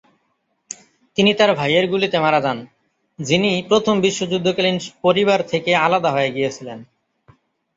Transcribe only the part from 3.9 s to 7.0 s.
বিশ্বযুদ্ধকালীন পরিবার থেকে আলাদা হয়ে গিয়েছিলেন।